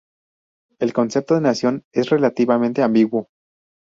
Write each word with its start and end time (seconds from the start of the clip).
El 0.79 0.93
concepto 0.93 1.35
de 1.35 1.41
nación 1.41 1.85
es 1.93 2.09
relativamente 2.09 2.81
ambiguo. 2.81 3.29